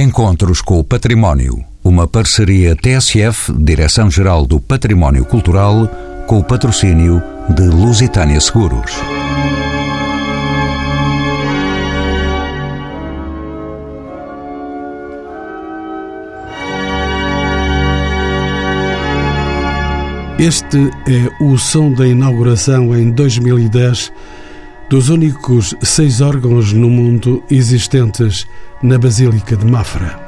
[0.00, 1.62] Encontros com o Património.
[1.84, 5.86] Uma parceria TSF, Direção-Geral do Património Cultural,
[6.26, 8.92] com o patrocínio de Lusitânia Seguros.
[20.38, 24.10] Este é o som da inauguração em 2010
[24.90, 28.44] dos únicos seis órgãos no mundo existentes
[28.82, 30.18] na Basílica de Mafra.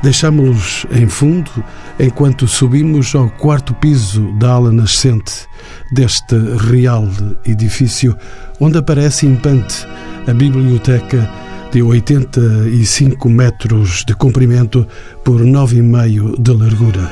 [0.00, 1.50] Deixámo-los em fundo
[1.98, 5.48] enquanto subimos ao quarto piso da ala nascente
[5.90, 6.36] deste
[6.70, 7.08] real
[7.44, 8.16] edifício,
[8.60, 9.84] onde aparece impante
[10.28, 11.28] a biblioteca
[11.76, 14.86] de 85 metros de comprimento
[15.22, 17.10] por 9,5 de largura.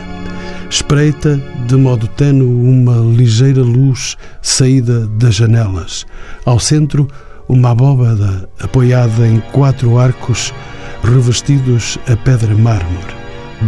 [0.70, 6.06] Espreita de modo tenue uma ligeira luz saída das janelas.
[6.46, 7.06] Ao centro,
[7.46, 10.50] uma abóbada apoiada em quatro arcos
[11.02, 13.14] revestidos a pedra mármore.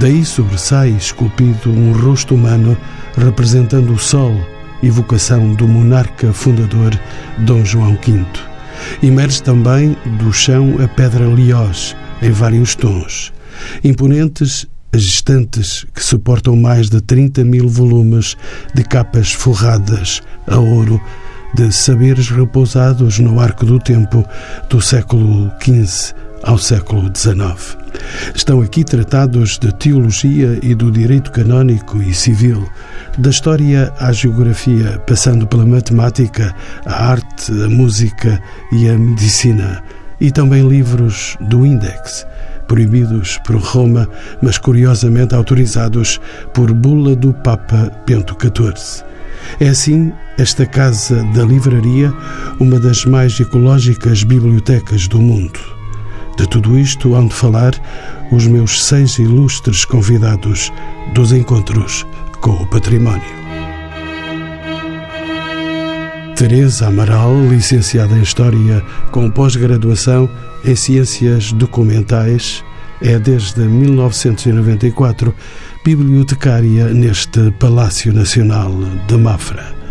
[0.01, 2.75] Daí sobressai esculpido um rosto humano
[3.19, 4.35] representando o sol,
[4.83, 6.99] evocação do monarca fundador
[7.41, 8.55] Dom João V.
[9.02, 13.32] Emerge também do chão a pedra liós, em vários tons.
[13.82, 18.37] Imponentes as estantes que suportam mais de 30 mil volumes
[18.74, 21.01] de capas forradas a ouro
[21.54, 24.24] de saberes repousados no arco do tempo
[24.69, 27.76] do século XV ao século XIX.
[28.34, 32.68] Estão aqui tratados de teologia e do direito canónico e civil,
[33.18, 38.40] da história à geografia, passando pela matemática, a arte, a música
[38.73, 39.82] e a medicina,
[40.20, 42.26] e também livros do Index
[42.66, 44.09] proibidos por Roma,
[44.42, 46.20] mas curiosamente autorizados
[46.52, 49.04] por bula do Papa Bento XIV.
[49.60, 52.12] É assim esta Casa da Livraria,
[52.59, 55.76] uma das mais ecológicas bibliotecas do mundo.
[56.37, 57.73] De tudo isto hão de falar
[58.30, 60.73] os meus seis ilustres convidados
[61.15, 62.06] dos encontros
[62.40, 63.46] com o património.
[66.36, 70.28] Teresa Amaral, licenciada em História com pós-graduação
[70.62, 72.62] em Ciências Documentais,
[73.00, 75.34] é desde 1994
[75.82, 78.70] bibliotecária neste Palácio Nacional
[79.06, 79.85] de Mafra.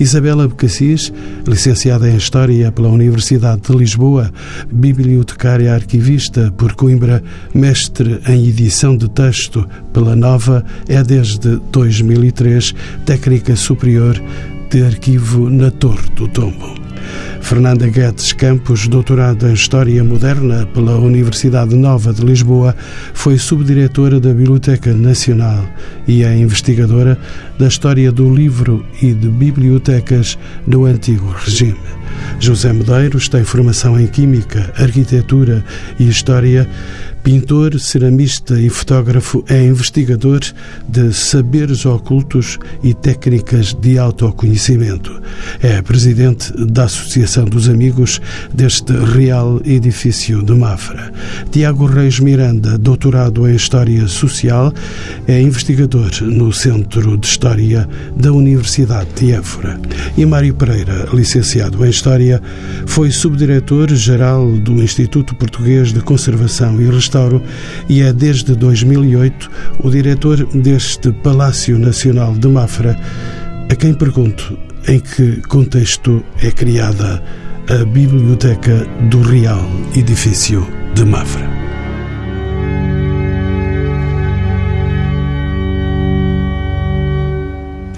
[0.00, 1.12] Isabela Becassis,
[1.46, 4.32] licenciada em História pela Universidade de Lisboa,
[4.72, 7.22] bibliotecária arquivista por Coimbra,
[7.54, 14.20] mestre em edição de texto pela Nova, é desde 2003 técnica superior
[14.70, 16.87] de arquivo na Torre do Tombo.
[17.48, 22.76] Fernanda Guedes Campos, doutorada em História Moderna pela Universidade Nova de Lisboa,
[23.14, 25.64] foi subdiretora da Biblioteca Nacional
[26.06, 27.18] e é investigadora
[27.58, 31.78] da história do livro e de bibliotecas no antigo regime.
[32.38, 35.64] José Medeiros tem formação em Química, Arquitetura
[35.98, 36.68] e História
[37.28, 40.40] Pintor, ceramista e fotógrafo, é investigador
[40.88, 45.20] de saberes ocultos e técnicas de autoconhecimento.
[45.60, 48.18] É presidente da Associação dos Amigos
[48.54, 51.12] deste Real Edifício de Mafra.
[51.50, 54.72] Tiago Reis Miranda, doutorado em História Social,
[55.26, 57.86] é investigador no Centro de História
[58.16, 59.78] da Universidade de Évora.
[60.16, 62.40] E Mário Pereira, licenciado em História,
[62.86, 67.42] foi subdiretor-geral do Instituto Português de Conservação e Restauração Restauro
[67.88, 72.96] e é desde 2008 o diretor deste Palácio Nacional de Mafra,
[73.70, 74.56] a quem pergunto
[74.86, 77.22] em que contexto é criada
[77.68, 81.57] a Biblioteca do Real Edifício de Mafra.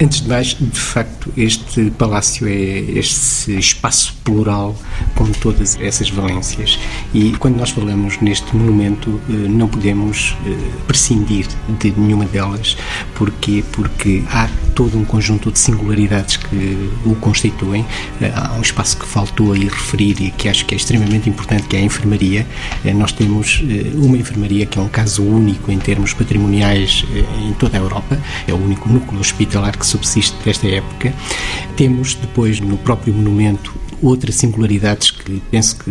[0.02, 4.74] Antes de mais, de facto, este palácio é este espaço plural
[5.14, 6.78] com todas essas valências.
[7.12, 10.56] E quando nós falamos neste monumento, eh, não podemos eh,
[10.86, 11.46] prescindir
[11.78, 12.78] de nenhuma delas.
[13.14, 13.62] Porquê?
[13.72, 14.48] Porque há
[14.80, 17.84] todo um conjunto de singularidades que o constituem.
[18.18, 21.64] Eh, há um espaço que faltou aí referir e que acho que é extremamente importante,
[21.68, 22.46] que é a enfermaria.
[22.94, 23.62] Nós temos
[23.94, 27.04] uma enfermaria que é um caso único em termos patrimoniais
[27.42, 28.18] em toda a Europa.
[28.48, 31.12] É o único núcleo hospitalar que subsiste desta época.
[31.76, 35.90] Temos depois no próprio monumento outras singularidades que penso que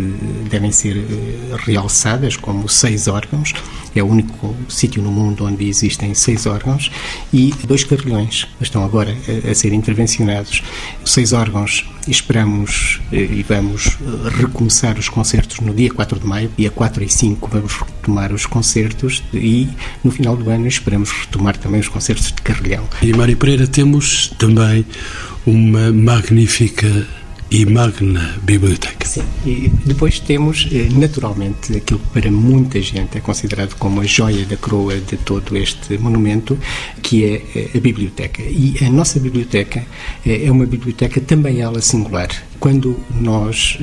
[0.50, 3.54] devem ser eh, realçadas, como seis órgãos,
[4.00, 6.92] é o único sítio no mundo onde existem seis órgãos,
[7.34, 9.16] e dois carrilhões estão agora
[9.46, 10.63] a, a ser intervencionados.
[11.06, 16.51] Seis órgãos, esperamos eh, e vamos eh, recomeçar os concertos no dia 4 de maio,
[16.57, 19.68] dia 4 e 5 vamos retomar os concertos e
[20.04, 22.84] no final do ano esperamos retomar também os concertos de carrilhão.
[23.01, 24.86] E Mário Pereira, temos também
[25.46, 27.07] uma magnífica
[27.51, 29.06] e Magna Biblioteca.
[29.06, 34.06] Sim, e depois temos, eh, naturalmente, aquilo que para muita gente é considerado como a
[34.06, 36.57] joia da coroa de todo este monumento,
[37.01, 38.44] que é eh, a biblioteca.
[38.44, 39.84] E a nossa biblioteca
[40.25, 42.30] eh, é uma biblioteca também ela singular.
[42.60, 43.78] Quando nós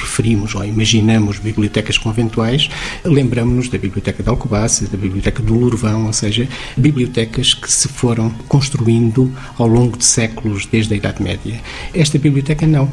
[0.00, 2.68] referimos ou imaginamos bibliotecas conventuais,
[3.04, 8.30] lembramos-nos da Biblioteca de Alcobaça, da Biblioteca do Lourvão, ou seja, bibliotecas que se foram
[8.48, 11.60] construindo ao longo de séculos desde a Idade Média.
[11.94, 12.90] Esta biblioteca não,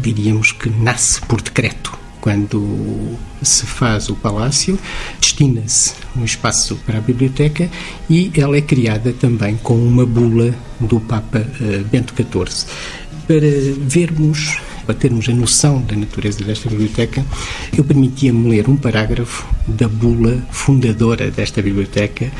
[0.00, 4.78] diríamos que nasce por decreto quando se faz o palácio,
[5.20, 7.68] destina-se um espaço para a biblioteca
[8.08, 12.66] e ela é criada também com uma bula do Papa uh, Bento XIV.
[13.26, 13.46] Para
[13.78, 17.24] vermos, para termos a noção da natureza desta biblioteca,
[17.76, 22.32] eu permitia-me ler um parágrafo da bula fundadora desta biblioteca,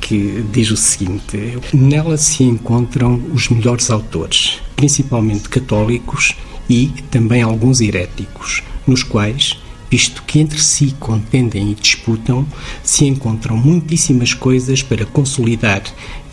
[0.00, 6.34] que diz o seguinte: Nela se encontram os melhores autores, principalmente católicos
[6.68, 9.56] e também alguns heréticos, nos quais,
[9.88, 12.44] visto que entre si contendem e disputam,
[12.82, 15.82] se encontram muitíssimas coisas para consolidar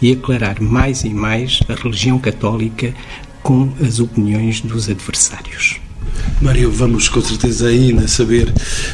[0.02, 2.96] e aclarar mais e mais a religião católica
[3.44, 5.80] com as opiniões dos adversários.
[6.42, 8.52] Mário, vamos com certeza ainda saber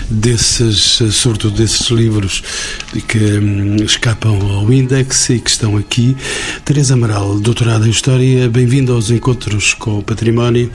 [0.09, 2.43] desses, sobretudo desses livros
[3.07, 6.15] que hum, escapam ao índex e que estão aqui.
[6.65, 10.69] Teresa Amaral, doutorada em História, bem-vinda aos encontros com o património.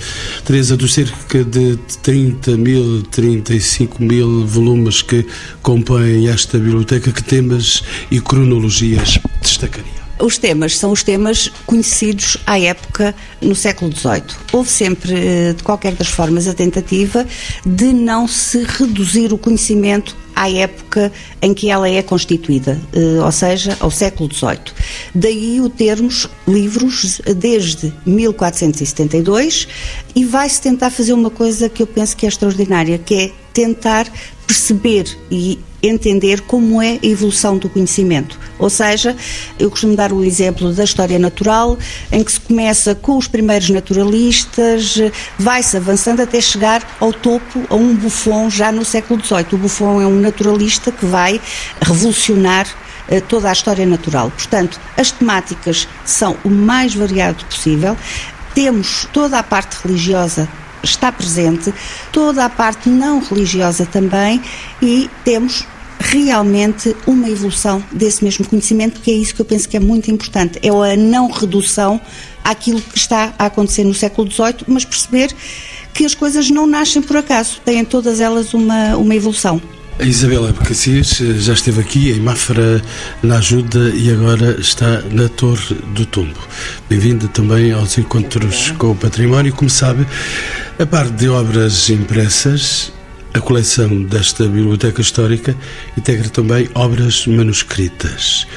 [0.45, 5.27] Teresa, dos cerca de 30 mil, 35 mil volumes que
[5.61, 10.02] compõem esta biblioteca, que temas e cronologias destacaria?
[10.23, 14.23] Os temas são os temas conhecidos à época no século XVIII.
[14.53, 17.27] Houve sempre, eh, de qualquer das formas, a tentativa
[17.67, 21.11] de não se reduzir o conhecimento à época
[21.43, 24.73] em que ela é constituída, eh, ou seja, ao século XVIII.
[25.13, 29.67] Daí o termos livros desde 1472
[30.15, 34.07] e vai-se tentar fazer uma coisa que eu penso que é extraordinária, que é tentar
[34.47, 38.39] perceber e entender como é a evolução do conhecimento.
[38.59, 39.17] Ou seja,
[39.59, 41.79] eu costumo dar o exemplo da história natural,
[42.11, 45.01] em que se começa com os primeiros naturalistas,
[45.39, 49.47] vai-se avançando até chegar ao topo, a um Buffon já no século XVIII.
[49.53, 51.41] O Buffon é um naturalista que vai
[51.81, 52.67] revolucionar
[53.09, 54.31] eh, toda a história natural.
[54.31, 57.97] Portanto, as temáticas são o mais variado possível.
[58.55, 60.49] Temos toda a parte religiosa
[60.83, 61.73] está presente,
[62.13, 64.41] toda a parte não religiosa também,
[64.81, 65.67] e temos
[66.03, 70.11] realmente uma evolução desse mesmo conhecimento, que é isso que eu penso que é muito
[70.11, 72.01] importante, é a não redução
[72.45, 75.35] àquilo que está a acontecer no século XVIII, mas perceber
[75.95, 79.61] que as coisas não nascem por acaso, têm todas elas uma, uma evolução.
[80.03, 82.83] A Isabela Cassis eh, já esteve aqui em Mafra
[83.23, 86.41] na ajuda e agora está na Torre do Tumbo.
[86.91, 89.53] Bem-vinda também aos encontros com o património.
[89.53, 90.05] Como sabe,
[90.77, 92.93] a parte de obras impressas,
[93.33, 95.55] a coleção desta biblioteca histórica
[95.97, 98.49] integra também obras manuscritas.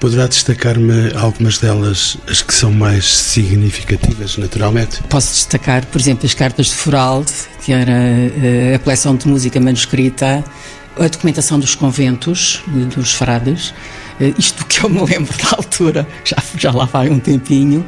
[0.00, 5.02] Poderá destacar-me algumas delas, as que são mais significativas, naturalmente?
[5.10, 7.30] Posso destacar, por exemplo, as cartas de Foralde,
[7.62, 10.42] que era eh, a coleção de música manuscrita,
[10.98, 12.62] a documentação dos conventos,
[12.96, 13.74] dos frades,
[14.18, 17.86] eh, isto que eu me lembro da altura, já, já lá vai um tempinho,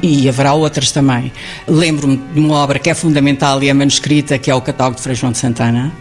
[0.00, 1.32] e haverá outras também.
[1.66, 5.02] Lembro-me de uma obra que é fundamental e é manuscrita, que é o Catálogo de
[5.02, 5.92] Frei João de Santana,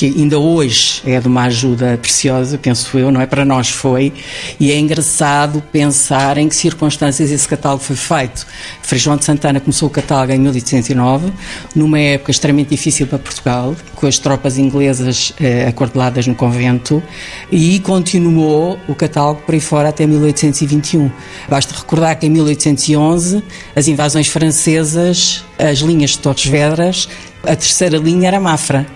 [0.00, 3.26] que ainda hoje é de uma ajuda preciosa, penso eu, não é?
[3.26, 4.14] Para nós foi,
[4.58, 8.46] e é engraçado pensar em que circunstâncias esse catálogo foi feito.
[8.80, 11.30] Frei João de Santana começou o catálogo em 1809,
[11.76, 17.02] numa época extremamente difícil para Portugal, com as tropas inglesas eh, acordeladas no convento,
[17.52, 21.10] e continuou o catálogo por aí fora até 1821.
[21.46, 23.44] Basta recordar que em 1811
[23.76, 27.06] as invasões francesas, as linhas de Torres Vedras,
[27.42, 28.86] a terceira linha era Mafra.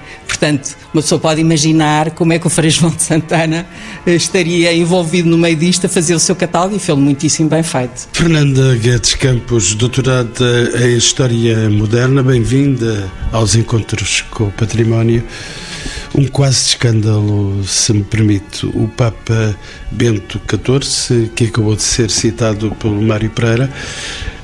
[0.44, 3.66] Portanto, uma pessoa pode imaginar como é que o Frei João de Santana
[4.06, 7.62] eh, estaria envolvido no meio disto a fazer o seu catálogo e fez muitíssimo bem
[7.62, 8.06] feito.
[8.12, 15.24] Fernanda Guedes Campos, doutorada em História Moderna, bem-vinda aos Encontros com o Património.
[16.14, 18.66] Um quase escândalo, se me permite.
[18.66, 19.56] O Papa
[19.90, 23.72] Bento XIV, que acabou de ser citado pelo Mário Pereira,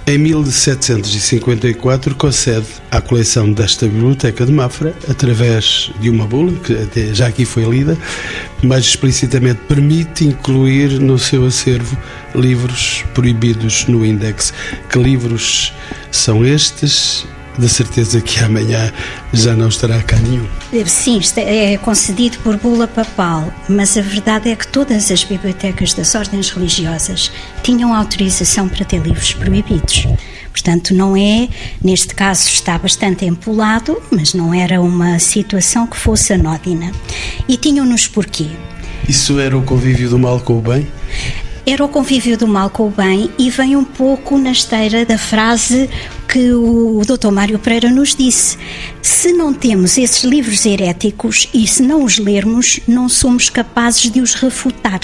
[0.06, 7.28] em 1754 concede à coleção desta biblioteca de Mafra, através de uma bula, que já
[7.28, 7.96] aqui foi lida,
[8.62, 11.96] mais explicitamente permite incluir no seu acervo
[12.34, 14.52] livros proibidos no índex.
[14.90, 15.72] Que livros
[16.10, 17.26] são estes
[17.58, 18.92] de certeza que amanhã
[19.32, 20.46] já não estará cá nenhum.
[20.86, 26.14] Sim, é concedido por bula papal, mas a verdade é que todas as bibliotecas das
[26.14, 27.30] ordens religiosas
[27.62, 30.06] tinham autorização para ter livros proibidos.
[30.50, 31.48] Portanto, não é,
[31.82, 36.90] neste caso está bastante empolado, mas não era uma situação que fosse anódina.
[37.48, 38.46] E tinham-nos porquê?
[39.08, 40.86] Isso era o convívio do mal com o bem?
[41.66, 45.18] Era o convívio do mal com o bem e vem um pouco na esteira da
[45.18, 45.88] frase
[46.30, 47.32] que o Dr.
[47.32, 48.56] Mário Pereira nos disse.
[49.02, 54.20] Se não temos esses livros heréticos e se não os lermos, não somos capazes de
[54.20, 55.00] os refutar.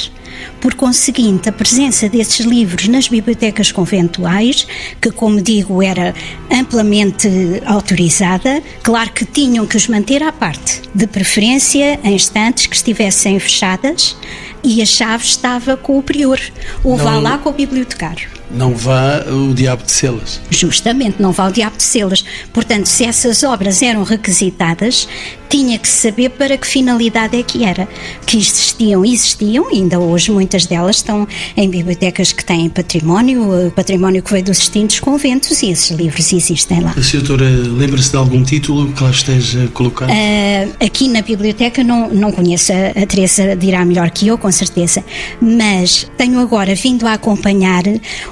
[0.61, 4.69] Por conseguinte, a presença desses livros nas bibliotecas conventuais,
[5.01, 6.15] que, como digo, era
[6.49, 7.29] amplamente
[7.65, 13.39] autorizada, claro que tinham que os manter à parte, de preferência em estantes que estivessem
[13.41, 14.17] fechadas
[14.63, 16.41] e a chave estava com o prior,
[16.85, 18.37] ou vá lá com o bibliotecário.
[18.51, 20.41] Não vá o diabo de selas.
[20.51, 22.25] Justamente, não vá o diabo de selas.
[22.53, 25.09] Portanto, se essas obras eram requisitadas,
[25.49, 27.89] tinha que saber para que finalidade é que era.
[28.27, 31.27] Que existiam, existiam, ainda hoje muitas delas estão
[31.57, 36.81] em bibliotecas que têm património, património que veio dos distintos conventos e esses livros existem
[36.81, 36.95] lá.
[36.97, 40.11] A senhora lembra-se de algum título que lá esteja colocado?
[40.11, 44.51] Uh, aqui na biblioteca não, não conheço, a, a Teresa dirá melhor que eu, com
[44.51, 45.05] certeza,
[45.41, 47.85] mas tenho agora vindo a acompanhar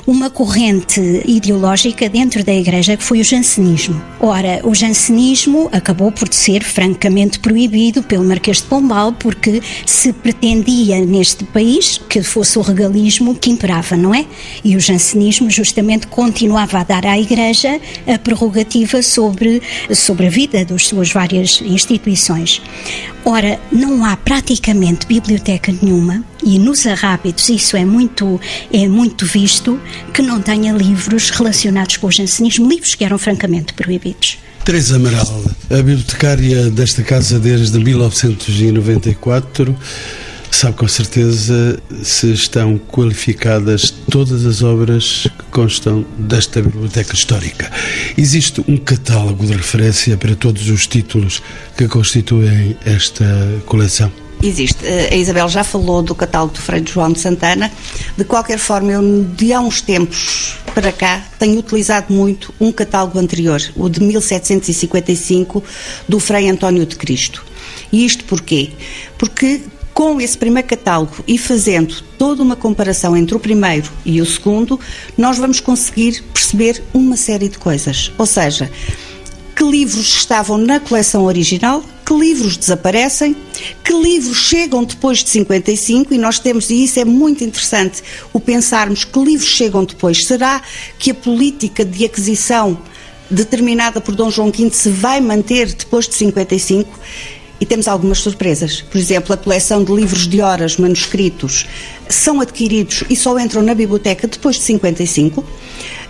[0.06, 4.00] uma corrente ideológica dentro da Igreja que foi o jansenismo.
[4.20, 10.10] Ora, o jansenismo acabou por ser francamente francamente proibido pelo Marquês de Pombal, porque se
[10.10, 14.24] pretendia neste país que fosse o regalismo que imperava, não é?
[14.64, 19.60] E o jansenismo justamente continuava a dar à Igreja a prerrogativa sobre,
[19.94, 22.62] sobre a vida das suas várias instituições.
[23.22, 28.40] Ora, não há praticamente biblioteca nenhuma, e nos arrábitos isso é muito,
[28.72, 29.78] é muito visto,
[30.14, 34.38] que não tenha livros relacionados com o jansenismo, livros que eram francamente proibidos.
[34.64, 39.76] Teresa Amaral, a bibliotecária desta casa desde 1994,
[40.50, 47.70] sabe com certeza se estão qualificadas todas as obras que constam desta biblioteca histórica.
[48.16, 51.42] Existe um catálogo de referência para todos os títulos
[51.76, 53.26] que constituem esta
[53.66, 54.23] coleção?
[54.44, 54.84] Existe.
[54.84, 57.72] Eh, a Isabel já falou do catálogo do Frei João de Santana.
[58.14, 63.18] De qualquer forma, eu de há uns tempos para cá tenho utilizado muito um catálogo
[63.18, 65.64] anterior, o de 1755,
[66.06, 67.42] do Frei António de Cristo.
[67.90, 68.72] E isto porquê?
[69.16, 69.62] Porque
[69.94, 74.78] com esse primeiro catálogo e fazendo toda uma comparação entre o primeiro e o segundo,
[75.16, 78.12] nós vamos conseguir perceber uma série de coisas.
[78.18, 78.70] Ou seja,
[79.54, 83.36] que livros estavam na coleção original, que livros desaparecem,
[83.84, 88.40] que livros chegam depois de 55 e nós temos, e isso é muito interessante, o
[88.40, 90.24] pensarmos que livros chegam depois.
[90.26, 90.60] Será
[90.98, 92.76] que a política de aquisição
[93.30, 96.98] determinada por Dom João V se vai manter depois de 55?
[97.60, 98.82] E temos algumas surpresas.
[98.82, 101.66] Por exemplo, a coleção de livros de horas manuscritos
[102.08, 105.44] são adquiridos e só entram na biblioteca depois de 55.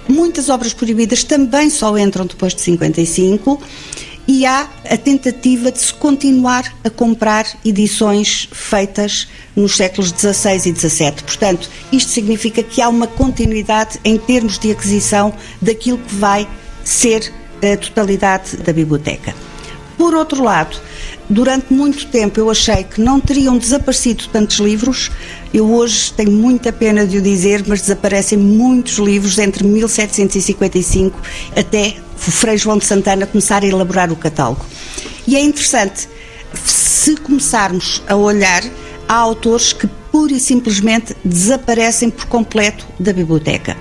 [0.08, 3.60] Muitas obras proibidas também só entram depois de 55
[4.26, 10.74] e há a tentativa de se continuar a comprar edições feitas nos séculos XVI e
[10.74, 11.12] XVII.
[11.24, 16.48] Portanto, isto significa que há uma continuidade em termos de aquisição daquilo que vai
[16.82, 17.32] ser
[17.62, 19.34] a totalidade da biblioteca.
[19.96, 20.76] Por outro lado,
[21.28, 25.10] durante muito tempo eu achei que não teriam desaparecido tantos livros.
[25.52, 31.20] Eu hoje tenho muita pena de o dizer, mas desaparecem muitos livros entre 1755
[31.56, 34.64] até o Frei João de Santana começar a elaborar o catálogo.
[35.26, 36.08] E é interessante,
[36.64, 38.62] se começarmos a olhar,
[39.08, 43.76] há autores que pura e simplesmente desaparecem por completo da biblioteca.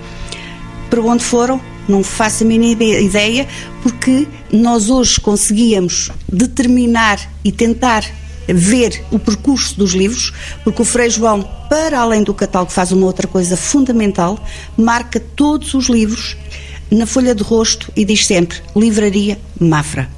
[0.89, 1.72] Para onde foram?
[1.87, 3.47] Não faço a mínima ideia,
[3.81, 8.05] porque nós hoje conseguíamos determinar e tentar
[8.47, 13.05] ver o percurso dos livros, porque o Frei João, para além do catálogo, faz uma
[13.05, 14.39] outra coisa fundamental,
[14.77, 16.35] marca todos os livros
[16.91, 20.09] na folha de rosto e diz sempre Livraria Mafra.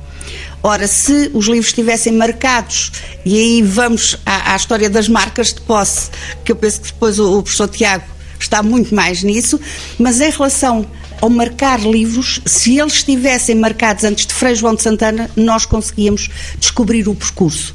[0.62, 2.91] Ora, se os livros estivessem marcados,
[3.24, 6.10] e aí vamos à, à, história das marcas de posse,
[6.43, 8.05] que eu penso que depois o, o professor Tiago
[8.39, 9.60] está muito mais nisso,
[10.00, 10.86] mas em relação
[11.25, 16.29] ao marcar livros, se eles estivessem marcados antes de Frei João de Santana, nós conseguíamos
[16.60, 17.74] descobrir o percurso.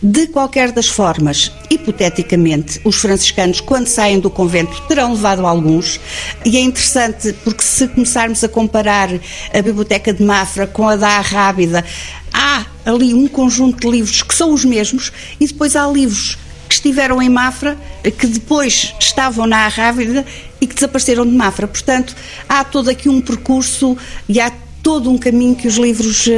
[0.00, 5.98] De qualquer das formas, hipoteticamente, os franciscanos, quando saem do convento, terão levado alguns,
[6.44, 9.08] e é interessante porque se começarmos a comparar
[9.52, 11.84] a Biblioteca de Mafra com a da Rábida,
[12.32, 15.10] há ali um conjunto de livros que são os mesmos,
[15.40, 16.38] e depois há livros
[16.74, 17.76] que estiveram em Mafra,
[18.18, 20.26] que depois estavam na Arrávida
[20.60, 21.68] e que desapareceram de Mafra.
[21.68, 22.14] Portanto,
[22.48, 23.96] há todo aqui um percurso
[24.28, 24.52] e há
[24.82, 26.30] todo um caminho que os livros uh,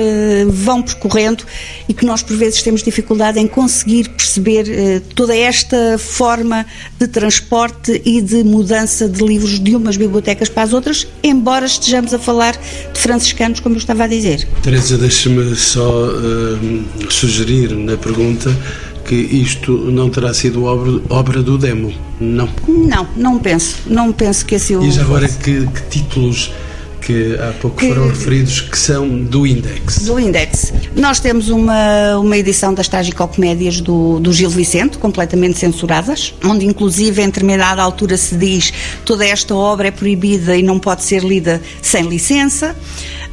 [0.49, 1.43] vão percorrendo
[1.88, 6.64] e que nós, por vezes, temos dificuldade em conseguir perceber uh, toda esta forma
[6.97, 12.14] de transporte e de mudança de livros de umas bibliotecas para as outras, embora estejamos
[12.14, 12.57] a falar
[12.93, 14.47] de franciscanos, como eu estava a dizer.
[14.62, 18.57] Teresa, deixe-me só uh, sugerir na pergunta
[19.07, 22.49] que isto não terá sido obra, obra do demo, não?
[22.67, 23.79] Não, não penso.
[23.87, 24.85] Não penso que assim o.
[24.85, 26.51] E já agora, que, que títulos
[27.07, 30.07] que há pouco que, foram referidos que são do Index.
[30.07, 30.73] Do Index.
[30.97, 37.23] Nós temos uma, uma edição das Trágico-Comédias do, do Gil Vicente, completamente censuradas, onde inclusive
[37.23, 38.73] em determinada altura se diz
[39.05, 42.75] toda esta obra é proibida e não pode ser lida sem licença.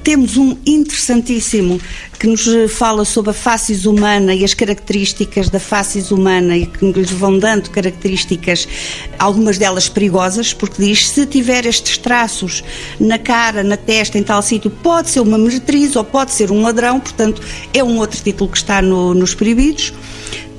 [0.03, 1.79] Temos um interessantíssimo
[2.23, 6.85] que nos fala sobre a faces humana e as características da faces humana e que
[6.93, 8.65] lhes vão dando características,
[9.19, 12.63] algumas delas perigosas, porque diz se tiver estes traços
[12.97, 16.61] na cara, na testa, em tal sítio, pode ser uma meretriz ou pode ser um
[16.61, 17.41] ladrão, portanto
[17.73, 19.91] é um outro título que está no, nos proibidos.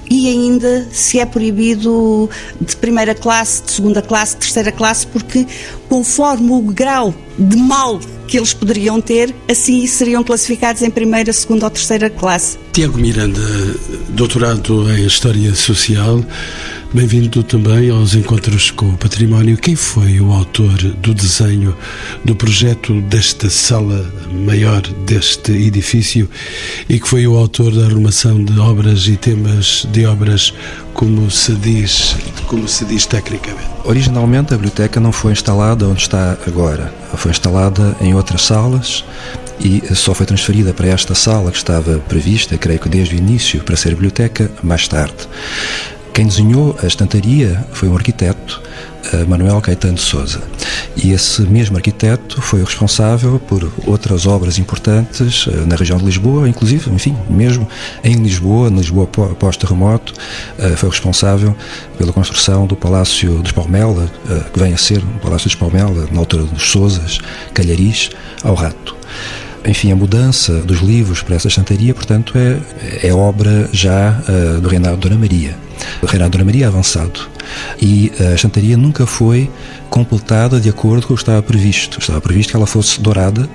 [0.10, 2.30] e ainda se é proibido
[2.62, 5.46] de primeira classe, de segunda classe, de terceira classe, porque
[5.96, 11.68] conforme o grau de mal que eles poderiam ter, assim seriam classificados em primeira, segunda
[11.68, 12.58] ou terceira classe.
[12.74, 13.40] Tiago Miranda,
[14.10, 16.22] doutorado em História Social,
[16.94, 19.56] bem-vindo também aos Encontros com o Património.
[19.56, 21.74] Quem foi o autor do desenho
[22.26, 24.14] do projeto desta sala
[24.46, 26.30] maior deste edifício
[26.90, 30.54] e que foi o autor da arrumação de obras e temas de obras,
[30.96, 32.16] como se diz,
[32.48, 33.68] como se diz tecnicamente?
[33.84, 36.92] Originalmente a biblioteca não foi instalada onde está agora.
[37.16, 39.04] Foi instalada em outras salas
[39.60, 43.62] e só foi transferida para esta sala que estava prevista, creio que desde o início,
[43.62, 45.28] para ser biblioteca mais tarde.
[46.14, 48.62] Quem desenhou a estantaria foi um arquiteto
[49.28, 50.42] Manuel Caetano de Souza.
[50.96, 56.06] E esse mesmo arquiteto foi o responsável por outras obras importantes eh, na região de
[56.06, 57.68] Lisboa, inclusive, enfim, mesmo
[58.04, 60.14] em Lisboa, na Lisboa pós-terremoto,
[60.58, 61.56] eh, foi responsável
[61.98, 66.08] pela construção do Palácio dos Palmela, eh, que vem a ser o Palácio dos Palmela,
[66.12, 67.20] na altura dos Souzas,
[67.54, 68.10] Calharis,
[68.44, 68.96] ao Rato
[69.66, 74.70] enfim, a mudança dos livros para essa estantaria, portanto, é, é obra já uh, do
[74.70, 75.56] reinado de Dona Maria.
[76.02, 77.36] O reinado de Dona Maria é avançado
[77.82, 79.50] e a estantaria nunca foi
[79.90, 82.00] completada de acordo com o que estava previsto.
[82.00, 83.50] Estava previsto que ela fosse dourada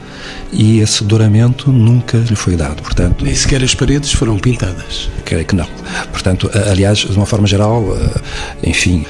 [0.52, 2.82] e esse douramento nunca lhe foi dado.
[2.82, 5.10] Portanto, Nem sequer as paredes foram pintadas.
[5.24, 5.68] Creio que não.
[6.12, 9.04] Portanto, aliás, de uma forma geral, eh, enfim,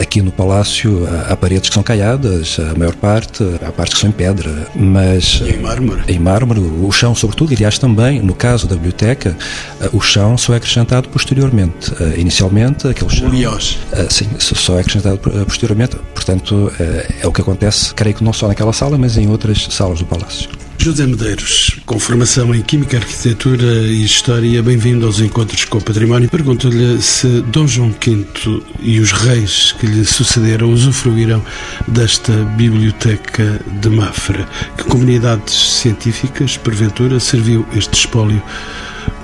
[0.00, 4.10] aqui no Palácio há, paredes que são caiadas, a maior parte, há partes que são
[4.10, 5.40] em pedra, mas.
[5.44, 6.02] E em mármore?
[6.08, 9.36] Em mármore, o chão, sobretudo, aliás, também, no caso da biblioteca,
[9.80, 11.92] eh, o chão só é acrescentado posteriormente.
[12.00, 13.28] Eh, inicialmente, aquele chão.
[13.28, 13.78] Oliós.
[14.10, 15.96] Sim, só é acrescentado posteriormente.
[16.14, 16.72] Portanto,
[17.20, 20.06] é o que acontece, creio que não só naquela sala, mas em outras salas do
[20.06, 20.48] Palácio.
[20.80, 26.30] José Medeiros, com formação em Química, Arquitetura e História, bem-vindo aos Encontros com o Património.
[26.30, 31.44] Pergunto-lhe se Dom João V e os reis que lhe sucederam usufruíram
[31.88, 34.48] desta biblioteca de Mafra.
[34.76, 38.40] Que comunidades científicas, porventura, serviu este espólio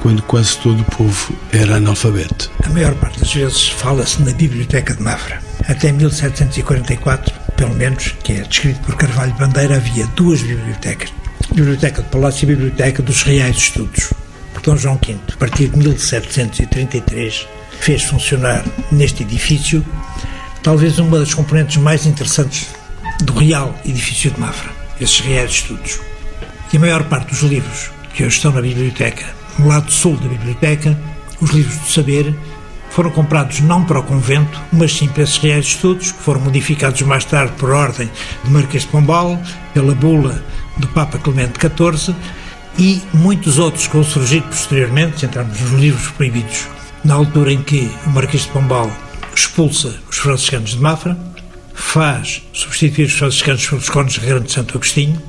[0.03, 2.51] quando quase todo o povo era analfabeto?
[2.65, 5.41] A maior parte das vezes fala-se na Biblioteca de Mafra.
[5.69, 11.13] Até 1744, pelo menos, que é descrito por Carvalho Bandeira, havia duas bibliotecas
[11.55, 14.13] Biblioteca do Palácio e Biblioteca dos Reais Estudos.
[14.53, 17.47] Por Dom João V, a partir de 1733,
[17.79, 19.87] fez funcionar neste edifício
[20.65, 22.67] talvez uma das componentes mais interessantes
[23.23, 26.01] do Real Edifício de Mafra, esses Reais Estudos.
[26.73, 29.25] E a maior parte dos livros que hoje estão na biblioteca,
[29.57, 30.99] no lado sul da biblioteca,
[31.41, 32.35] os livros do saber,
[32.91, 37.01] foram comprados não para o convento, mas sim para esses reais estudos, que foram modificados
[37.03, 38.11] mais tarde por ordem
[38.43, 39.41] de Marquês de Pombal,
[39.73, 40.43] pela bula
[40.79, 42.15] do Papa Clemente XIV
[42.79, 46.67] e muitos outros que vão surgir posteriormente, se entrarmos nos livros proibidos,
[47.05, 48.91] na altura em que o Marquês de Pombal
[49.35, 51.17] expulsa os franciscanos de Mafra,
[51.73, 55.23] faz substituir os franciscanos pelos cones regrantes de Santo Agostinho,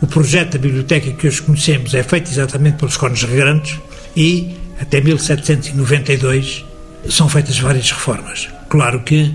[0.00, 3.78] o projeto da biblioteca que hoje conhecemos é feito exatamente pelos cones regrantes
[4.16, 6.64] e, até 1792,
[7.08, 8.48] são feitas várias reformas.
[8.68, 9.34] Claro que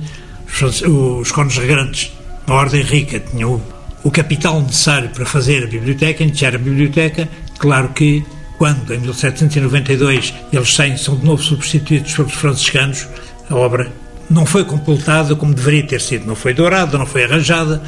[0.87, 2.11] os cones regrantes,
[2.47, 3.61] a Ordem Rica, tinham
[4.03, 8.23] o capital necessário para fazer a biblioteca, iniciar a biblioteca, claro que
[8.57, 13.07] quando, em 1792, eles saem, são de novo substituídos pelos franciscanos,
[13.49, 13.91] a obra
[14.29, 16.25] não foi completada como deveria ter sido.
[16.25, 17.81] Não foi dourada, não foi arranjada,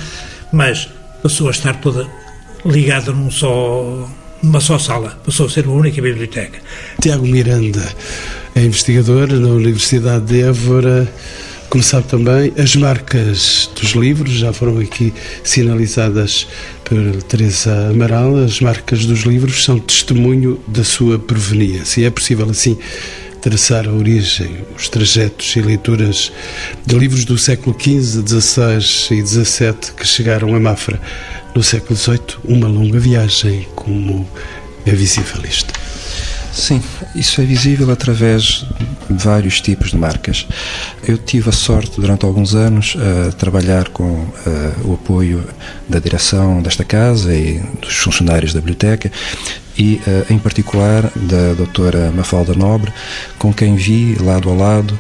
[0.52, 0.90] mas
[1.22, 2.08] passou a estar toda
[2.66, 4.10] ligada num só,
[4.42, 5.18] numa só sala.
[5.26, 6.60] Passou a ser uma única biblioteca.
[7.02, 7.88] Tiago Miranda
[8.54, 11.12] é investigador na Universidade de Évora.
[11.76, 16.48] Como sabe também, as marcas dos livros já foram aqui sinalizadas
[16.86, 18.38] por Teresa Amaral.
[18.38, 22.08] As marcas dos livros são testemunho da sua proveniência.
[22.08, 22.78] É possível, assim,
[23.42, 26.32] traçar a origem, os trajetos e leituras
[26.86, 30.98] de livros do século XV, XVI e XVII que chegaram a Mafra
[31.54, 32.38] no século XVIII.
[32.46, 34.26] Uma longa viagem, como
[34.86, 35.74] é visível isto.
[36.54, 36.82] Sim,
[37.14, 38.66] isso é visível através
[39.10, 40.48] vários tipos de marcas.
[41.08, 42.96] Eu tive a sorte, durante alguns anos,
[43.28, 44.26] a trabalhar com
[44.84, 45.44] o apoio
[45.88, 49.12] da direção desta casa e dos funcionários da biblioteca
[49.78, 52.92] e, em particular, da doutora Mafalda Nobre,
[53.38, 54.98] com quem vi, lado a lado,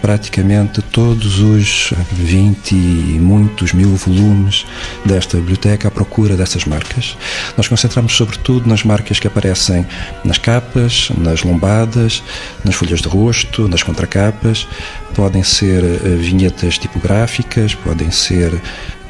[0.00, 4.66] praticamente todos os 20 e muitos mil volumes
[5.04, 7.16] desta biblioteca à procura dessas marcas.
[7.56, 9.86] Nós concentramos sobretudo nas marcas que aparecem
[10.24, 12.22] nas capas, nas lombadas,
[12.64, 14.66] nas folhas de rosto, nas contracapas.
[15.14, 18.60] Podem ser eh, vinhetas tipográficas, podem ser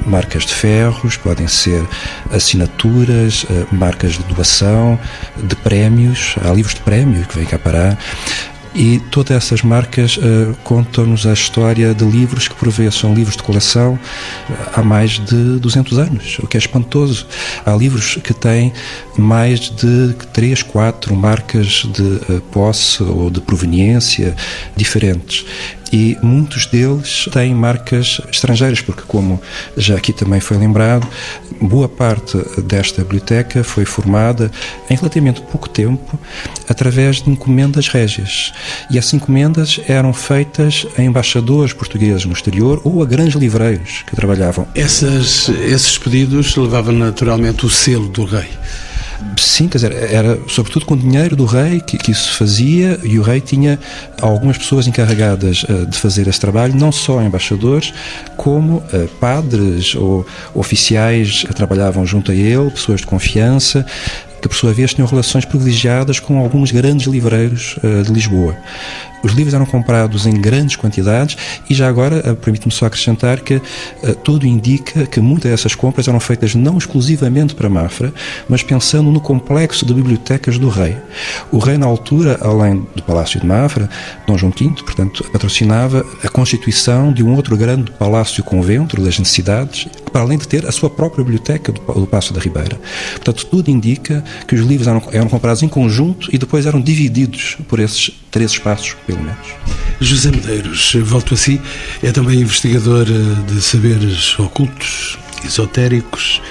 [0.04, 1.84] marcas de ferros, podem ser
[2.30, 4.98] assinaturas, eh, marcas de doação,
[5.36, 7.98] de prémios, há livros de prémio que vêm cá parar,
[8.76, 13.34] e todas essas marcas uh, contam-nos a história de livros que, por vezes, são livros
[13.34, 13.98] de coleção
[14.74, 17.26] há mais de 200 anos, o que é espantoso.
[17.64, 18.74] Há livros que têm
[19.16, 24.36] mais de três, quatro marcas de uh, posse ou de proveniência
[24.76, 25.46] diferentes
[25.92, 29.40] e muitos deles têm marcas estrangeiras, porque, como
[29.76, 31.06] já aqui também foi lembrado,
[31.60, 34.50] boa parte desta biblioteca foi formada
[34.90, 36.18] em relativamente pouco tempo
[36.68, 38.52] através de encomendas régias.
[38.90, 44.16] E essas encomendas eram feitas a embaixadores portugueses no exterior ou a grandes livreiros que
[44.16, 44.66] trabalhavam.
[44.74, 48.48] Essas, esses pedidos levavam naturalmente o selo do rei.
[49.38, 53.18] Sim, quer dizer, era sobretudo com dinheiro do rei que, que isso se fazia e
[53.18, 53.78] o rei tinha
[54.20, 57.92] algumas pessoas encarregadas uh, de fazer esse trabalho, não só embaixadores,
[58.36, 63.86] como uh, padres ou oficiais que trabalhavam junto a ele, pessoas de confiança,
[64.40, 68.56] que por sua vez tinham relações privilegiadas com alguns grandes livreiros uh, de Lisboa.
[69.26, 71.36] Os livros eram comprados em grandes quantidades
[71.68, 76.06] e já agora, uh, permite-me só acrescentar que uh, tudo indica que muitas dessas compras
[76.06, 78.14] eram feitas não exclusivamente para Mafra,
[78.48, 80.96] mas pensando no complexo de bibliotecas do rei.
[81.50, 83.90] O rei, na altura, além do Palácio de Mafra,
[84.28, 90.22] Dom João V, portanto, patrocinava a constituição de um outro grande palácio-convento das necessidades, para
[90.22, 92.78] além de ter a sua própria biblioteca do Passo da Ribeira.
[93.16, 97.58] Portanto, tudo indica que os livros eram, eram comprados em conjunto e depois eram divididos
[97.66, 99.46] por esses três espaços, pelo menos.
[99.98, 101.58] José Medeiros, volto a si,
[102.02, 106.42] é também investigador eh, de saberes ocultos, esotéricos.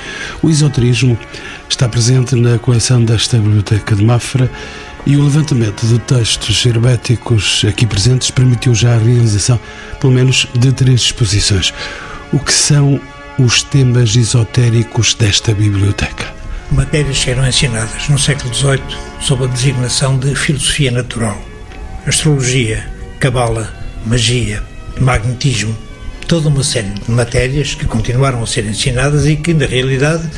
[0.41, 1.15] O esoterismo
[1.69, 4.49] está presente na coleção desta Biblioteca de Mafra
[5.05, 9.59] e o levantamento de textos herméticos aqui presentes permitiu já a realização,
[10.01, 11.71] pelo menos, de três exposições.
[12.33, 12.99] O que são
[13.37, 16.33] os temas esotéricos desta biblioteca?
[16.71, 18.81] Matérias que eram ensinadas no século XVIII
[19.21, 21.39] sob a designação de filosofia natural
[22.05, 22.85] astrologia,
[23.19, 23.73] cabala,
[24.05, 24.61] magia,
[24.99, 25.75] magnetismo,
[26.27, 30.29] toda uma série de matérias que continuaram a ser ensinadas e que, na realidade,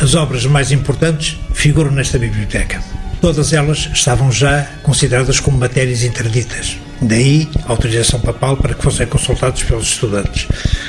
[0.00, 2.82] as obras mais importantes figuram nesta biblioteca.
[3.20, 6.76] Todas elas estavam já consideradas como matérias interditas.
[7.02, 10.46] Daí a autorização papal para que fossem consultados pelos estudantes.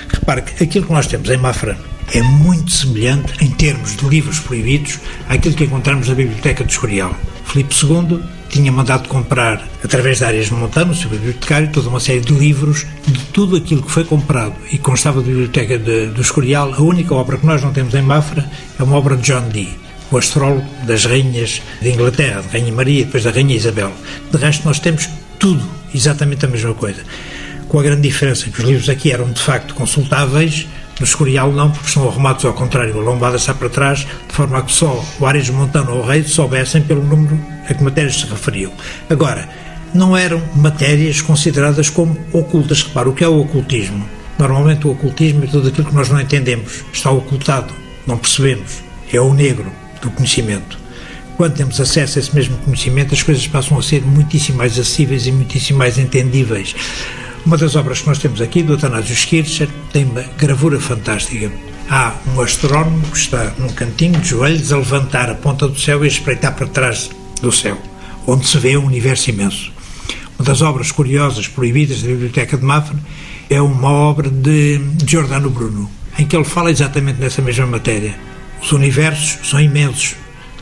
[0.07, 1.77] Repare que aquilo que nós temos em Mafra
[2.13, 7.15] é muito semelhante, em termos de livros proibidos, àquilo que encontramos na Biblioteca do Escorial.
[7.51, 12.21] Filipe II tinha mandado comprar, através da Áreas Montano, o seu bibliotecário, toda uma série
[12.21, 16.73] de livros de tudo aquilo que foi comprado e constava da biblioteca de, do Escorial.
[16.73, 19.77] A única obra que nós não temos em Mafra é uma obra de John Dee,
[20.09, 23.91] o astrólogo das rainhas de Inglaterra, de Rainha Maria depois da Rainha Isabel.
[24.31, 25.61] De resto, nós temos tudo,
[25.93, 27.03] exatamente a mesma coisa.
[27.67, 30.67] Com a grande diferença que os livros aqui eram de facto consultáveis,
[31.01, 34.59] no Escorial não, porque são arrumados ao contrário, a lombada está para trás, de forma
[34.59, 38.19] a que só o Ares Montano ou o Rei soubessem pelo número a que matérias
[38.19, 38.71] se referiam.
[39.09, 39.49] Agora,
[39.95, 42.83] não eram matérias consideradas como ocultas.
[42.83, 44.07] Repara, o que é o ocultismo?
[44.37, 47.73] Normalmente o ocultismo é tudo aquilo que nós não entendemos, está ocultado,
[48.05, 48.83] não percebemos.
[49.11, 50.77] É o negro do conhecimento.
[51.35, 55.25] Quando temos acesso a esse mesmo conhecimento, as coisas passam a ser muitíssimo mais acessíveis
[55.25, 56.75] e muitíssimo mais entendíveis.
[57.43, 61.51] Uma das obras que nós temos aqui, do Atanásio Kircher, tem uma gravura fantástica.
[61.89, 66.03] Há um astrónomo que está num cantinho de joelhos a levantar a ponta do céu
[66.03, 67.09] e a espreitar para trás
[67.41, 67.81] do céu,
[68.27, 69.71] onde se vê um universo imenso.
[70.37, 72.97] Uma das obras curiosas proibidas da Biblioteca de Mafra
[73.49, 78.15] é uma obra de Giordano Bruno, em que ele fala exatamente nessa mesma matéria.
[78.61, 80.15] Os universos são imensos.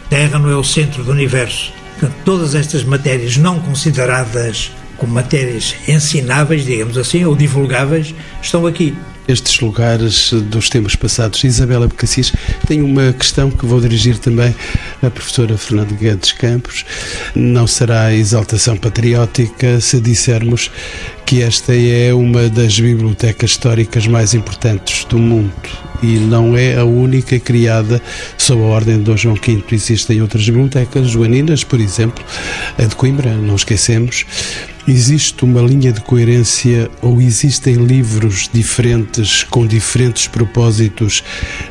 [0.05, 1.73] A Terra não é o centro do universo.
[1.99, 8.93] Portanto, todas estas matérias não consideradas como matérias ensináveis, digamos assim, ou divulgáveis, estão aqui
[9.27, 11.43] estes lugares dos tempos passados.
[11.43, 12.33] Isabela Becassis,
[12.67, 14.53] tem uma questão que vou dirigir também
[15.03, 16.83] à professora Fernanda Guedes Campos.
[17.35, 20.71] Não será exaltação patriótica se dissermos
[21.25, 26.85] que esta é uma das bibliotecas históricas mais importantes do mundo e não é a
[26.85, 28.01] única criada
[28.37, 29.63] sob a ordem de Dom João V.
[29.71, 32.23] Existem outras bibliotecas joaninas, por exemplo,
[32.77, 34.25] a de Coimbra, não esquecemos.
[34.87, 41.23] Existe uma linha de coerência ou existem livros diferentes com diferentes propósitos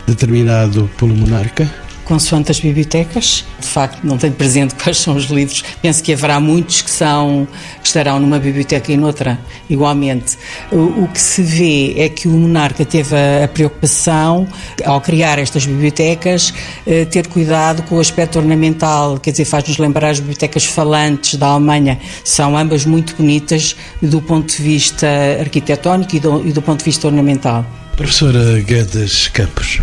[0.07, 1.88] determinado pelo monarca?
[2.09, 3.45] Consoante as bibliotecas.
[3.61, 5.63] De facto, não tenho presente quais são os livros.
[5.83, 7.47] Penso que haverá muitos que, são,
[7.81, 10.39] que estarão numa biblioteca e noutra, igualmente.
[10.73, 14.49] O, o que se vê é que o monarca teve a, a preocupação,
[14.85, 16.55] ao criar estas bibliotecas,
[16.87, 21.49] eh, ter cuidado com o aspecto ornamental, quer dizer, faz-nos lembrar as bibliotecas falantes da
[21.49, 21.99] Alemanha.
[22.25, 25.07] São ambas muito bonitas do ponto de vista
[25.39, 27.67] arquitetónico e do, e do ponto de vista ornamental.
[27.97, 29.81] Professora Guedes Campos.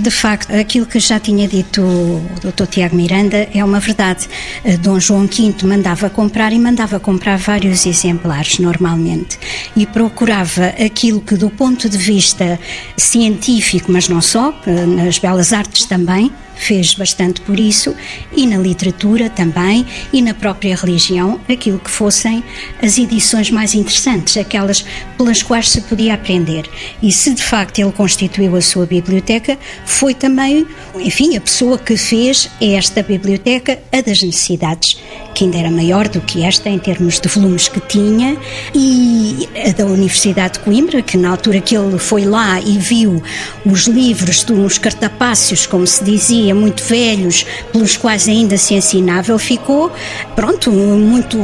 [0.00, 2.66] De facto, aquilo que já tinha dito o Dr.
[2.66, 4.28] Tiago Miranda é uma verdade.
[4.64, 9.38] Eh, Dom João V mandava comprar e mandava comprar vários exemplares normalmente
[9.76, 12.60] e procurava aquilo que, do ponto de vista
[12.96, 17.94] científico, mas não só, eh, nas belas artes também, fez bastante por isso,
[18.32, 22.42] e na literatura também, e na própria religião, aquilo que fossem
[22.82, 24.84] as edições mais interessantes, aquelas
[25.16, 26.68] pelas quais se podia aprender.
[27.02, 30.66] E se de facto ele constituiu a sua biblioteca, foi também,
[30.96, 34.98] enfim, a pessoa que fez esta biblioteca a das necessidades,
[35.34, 38.36] que ainda era maior do que esta em termos de volumes que tinha,
[38.74, 43.22] e a da Universidade de Coimbra, que na altura que ele foi lá e viu
[43.64, 49.38] os livros dos cartapácios, como se dizia, muito velhos, pelos quais ainda se ensinava, ele
[49.38, 49.92] ficou,
[50.34, 51.38] pronto, muito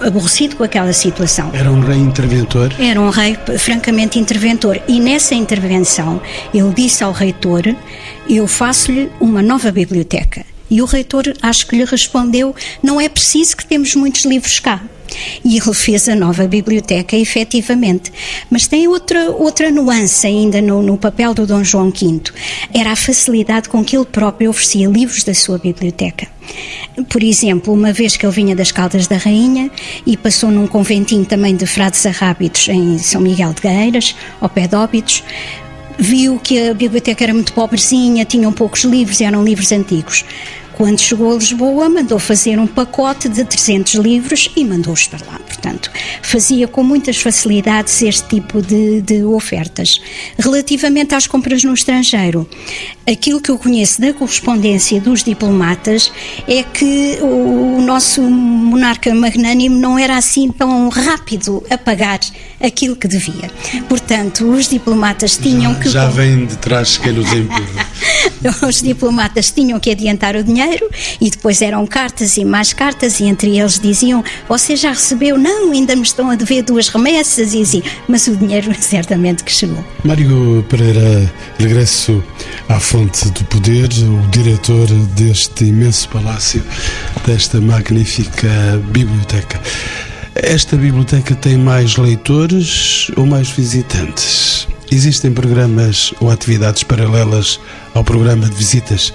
[0.00, 1.50] aborrecido com aquela situação.
[1.52, 2.72] Era um rei interventor?
[2.78, 4.80] Era um rei francamente interventor.
[4.88, 6.20] E nessa intervenção,
[6.52, 7.62] ele disse ao reitor:
[8.28, 10.44] Eu faço-lhe uma nova biblioteca.
[10.70, 14.80] E o reitor acho que lhe respondeu: Não é preciso que temos muitos livros cá.
[15.44, 18.12] E ele fez a nova biblioteca, efetivamente.
[18.50, 22.20] Mas tem outra, outra nuance ainda no, no papel do Dom João V.
[22.72, 26.26] Era a facilidade com que ele próprio oferecia livros da sua biblioteca.
[27.08, 29.70] Por exemplo, uma vez que ele vinha das Caldas da Rainha
[30.06, 34.66] e passou num conventinho também de frades arrábitos em São Miguel de Gueiras, ao pé
[34.66, 35.22] de Óbidos,
[35.98, 40.24] viu que a biblioteca era muito pobrezinha, tinham poucos livros, eram livros antigos.
[40.76, 45.38] Quando chegou a Lisboa, mandou fazer um pacote de 300 livros e mandou-os para lá.
[45.38, 50.02] Portanto, fazia com muitas facilidades este tipo de, de ofertas.
[50.38, 52.46] Relativamente às compras no estrangeiro,
[53.10, 56.12] aquilo que eu conheço da correspondência dos diplomatas
[56.46, 62.20] é que o, o nosso monarca magnânimo não era assim tão rápido a pagar
[62.60, 63.50] aquilo que devia.
[63.88, 65.88] Portanto, os diplomatas tinham já, que.
[65.88, 67.86] Já vem de trás quem nos empurra.
[68.66, 70.88] os diplomatas tinham que adiantar o dinheiro
[71.20, 75.38] e depois eram cartas e mais cartas, e entre eles diziam: Você já recebeu?
[75.38, 77.82] Não, ainda me estão a dever duas remessas, e assim.
[78.08, 79.82] Mas o dinheiro certamente que chegou.
[80.04, 82.22] Mário Pereira, regresso
[82.68, 86.62] à fonte do poder, o diretor deste imenso palácio,
[87.26, 88.48] desta magnífica
[88.90, 89.60] biblioteca.
[90.42, 94.68] Esta biblioteca tem mais leitores ou mais visitantes?
[94.92, 97.58] Existem programas ou atividades paralelas
[97.94, 99.14] ao programa de visitas?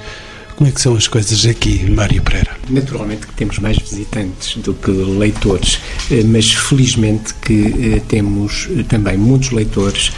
[0.62, 2.56] Como é que são as coisas aqui, Mário Pereira?
[2.70, 5.80] Naturalmente que temos mais visitantes do que leitores,
[6.12, 10.12] eh, mas felizmente que eh, temos eh, também muitos leitores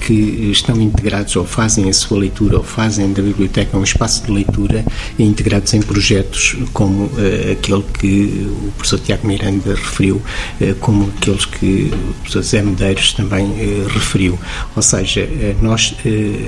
[0.00, 4.32] que estão integrados ou fazem a sua leitura ou fazem da biblioteca um espaço de
[4.32, 4.82] leitura
[5.18, 7.10] integrados em projetos como
[7.50, 10.22] aquele que o professor Tiago Miranda referiu,
[10.80, 13.50] como aqueles que o professor Zé Medeiros também
[13.88, 14.38] referiu.
[14.76, 15.28] Ou seja,
[15.60, 15.94] nós,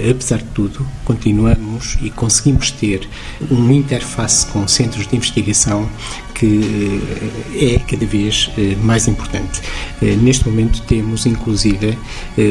[0.08, 3.08] apesar de tudo, continuamos e conseguimos ter
[3.50, 5.88] uma interface com centros de investigação
[6.34, 7.00] que
[7.56, 9.62] eh, é cada vez eh, mais importante.
[10.02, 11.96] Eh, neste momento temos, inclusive,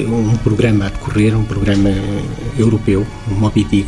[0.08, 1.90] um programa a decorrer, um programa
[2.58, 3.88] europeu, o Moby Dig,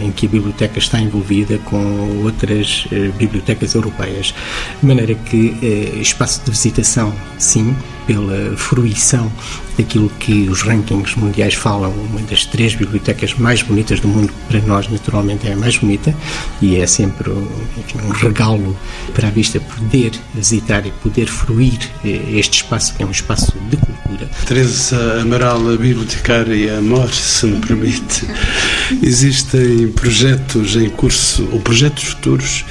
[0.00, 2.86] em que a biblioteca está envolvida com outras
[3.18, 4.32] bibliotecas europeias,
[4.80, 5.56] de maneira que
[6.00, 7.74] espaço de visitação, sim,
[8.06, 9.30] pela fruição
[9.76, 14.60] daquilo que os rankings mundiais falam, uma das três bibliotecas mais bonitas do mundo, para
[14.60, 16.14] nós, naturalmente, é a mais bonita
[16.60, 18.76] e é sempre enfim, um regalo
[19.14, 24.30] para vista poder visitar e poder fruir este espaço, que é um espaço de cultura.
[24.46, 28.26] Teresa Amaral, a bibliotecária Amor, se me permite.
[29.02, 32.64] Existem projetos em curso, ou projetos futuros,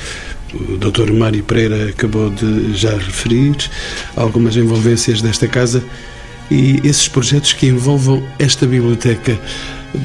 [0.54, 1.12] o Dr.
[1.14, 3.56] Mário Pereira acabou de já referir
[4.16, 5.84] algumas envolvências desta casa
[6.50, 9.40] e esses projetos que envolvam esta biblioteca.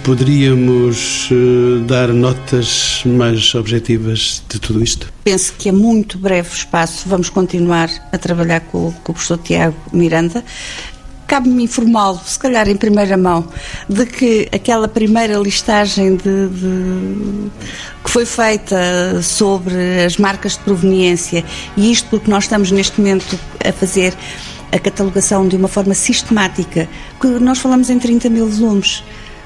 [0.03, 5.12] Poderíamos uh, dar notas mais objetivas de tudo isto?
[5.22, 7.09] Penso que a muito breve espaço.
[7.09, 10.44] Vamos continuar a trabalhar com, com o professor Tiago Miranda.
[11.29, 13.49] Cabe-me informá-lo, se calhar em primeira mão,
[13.88, 17.51] de que aquela primeira listagem de, de,
[18.05, 21.44] que foi feita sobre as marcas de proveniência,
[21.77, 24.14] e isto porque nós estamos neste momento a fazer
[24.70, 26.88] a catalogação de uma forma sistemática,
[27.20, 29.03] que nós falamos em 30 mil volumes,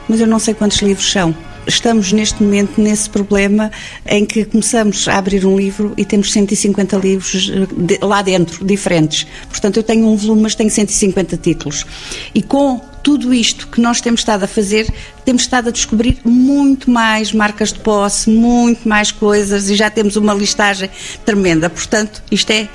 [0.08, 1.34] mas eu não sei quantos livros são
[1.66, 3.70] estamos neste momento nesse problema
[4.06, 9.26] em que começamos a abrir um livro e temos 150 livros eh, lá dentro, diferentes.
[9.48, 11.86] Portanto, eu tenho um volume, mas tenho 150 títulos.
[12.34, 14.92] E com tudo isto que nós temos estado a fazer,
[15.24, 20.16] temos estado a descobrir muito mais marcas de posse, muito mais coisas e já temos
[20.16, 20.90] uma listagem
[21.24, 21.70] tremenda.
[21.70, 22.68] Portanto, isto é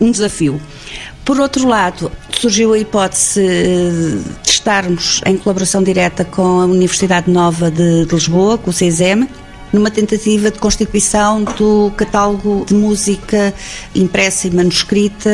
[0.00, 0.60] um desafio.
[1.24, 3.40] Por outro lado, surgiu a hipótese
[4.42, 9.28] de estarmos em colaboração direta com a Universidade Nova de, de Lisboa, com o CESEM,
[9.72, 13.54] numa tentativa de constituição do catálogo de música
[13.94, 15.30] impressa e manuscrita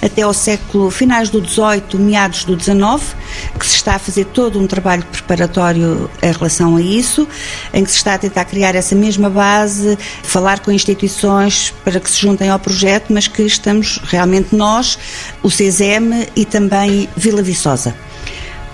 [0.00, 3.14] até ao século finais do XVIII, meados do XIX,
[3.58, 7.26] que se está a fazer todo um trabalho preparatório em relação a isso,
[7.72, 12.10] em que se está a tentar criar essa mesma base, falar com instituições para que
[12.10, 14.98] se juntem ao projeto, mas que estamos realmente nós,
[15.42, 18.07] o CESEM e também Vila Viçosa.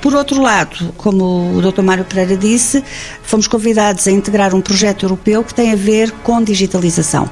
[0.05, 1.81] Por outro lado, como o Dr.
[1.81, 2.85] Mário Pereira disse,
[3.23, 7.27] fomos convidados a integrar um projeto europeu que tem a ver com digitalização.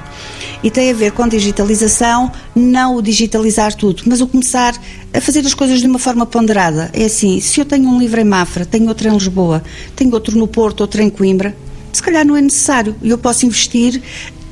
[0.63, 4.73] E tem a ver com digitalização, não o digitalizar tudo, mas o começar
[5.13, 6.89] a fazer as coisas de uma forma ponderada.
[6.95, 9.63] É assim, se eu tenho um livro em Mafra, tenho outro em Lisboa,
[9.95, 11.55] tenho outro no Porto, outro em Coimbra,
[11.93, 12.97] se calhar não é necessário.
[13.03, 14.01] Eu posso investir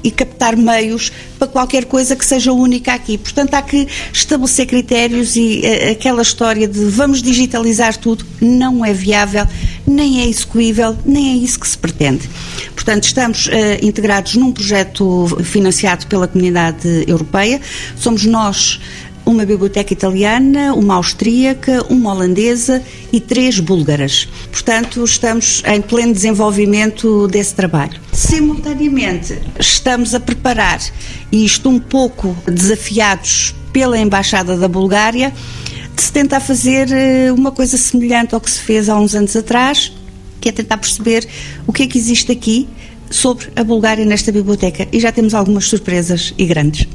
[0.02, 3.18] e captar meios para qualquer coisa que seja única aqui.
[3.18, 8.92] Portanto, há que estabelecer critérios e uh, aquela história de vamos digitalizar tudo não é
[8.92, 9.46] viável,
[9.86, 12.28] nem é execuível, nem é isso que se pretende.
[12.74, 13.50] Portanto, estamos uh,
[13.82, 17.60] integrados num projeto financiado pela Comunidade Europeia.
[17.96, 18.80] Somos nós
[19.30, 24.28] uma biblioteca italiana, uma austríaca, uma holandesa e três búlgaras.
[24.50, 28.00] Portanto, estamos em pleno desenvolvimento desse trabalho.
[28.12, 30.80] Simultaneamente, estamos a preparar,
[31.30, 35.32] e isto um pouco desafiados pela Embaixada da Bulgária,
[35.94, 39.36] de se tentar fazer eh, uma coisa semelhante ao que se fez há uns anos
[39.36, 39.92] atrás,
[40.40, 41.26] que é tentar perceber
[41.66, 42.68] o que é que existe aqui
[43.10, 44.88] sobre a Bulgária nesta biblioteca.
[44.92, 46.88] E já temos algumas surpresas e grandes.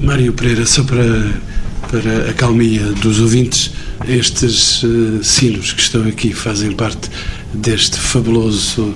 [0.00, 1.40] Mário Pereira, só para,
[1.90, 3.70] para a calmia dos ouvintes,
[4.06, 7.08] estes uh, sinos que estão aqui fazem parte
[7.54, 8.94] deste fabuloso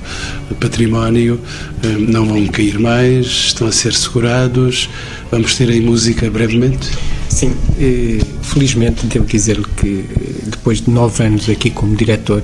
[0.55, 1.41] património,
[1.85, 4.89] uh, não vão cair mais, estão a ser segurados.
[5.31, 6.91] Vamos ter aí música brevemente?
[7.29, 10.05] Sim, eh, felizmente devo dizer-lhe que
[10.45, 12.43] depois de nove anos aqui como diretor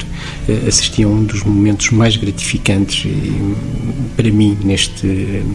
[0.67, 3.07] assisti a um dos momentos mais gratificantes
[4.17, 5.07] para mim neste,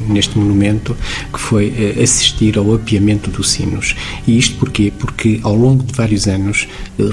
[0.08, 0.96] neste monumento,
[1.34, 3.96] que foi assistir ao apiamento dos sinos.
[4.28, 4.94] E isto porquê?
[4.96, 6.68] Porque ao longo de vários anos